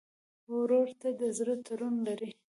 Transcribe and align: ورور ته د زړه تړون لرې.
ورور 0.55 0.89
ته 1.01 1.09
د 1.19 1.21
زړه 1.37 1.55
تړون 1.65 1.95
لرې. 2.07 2.31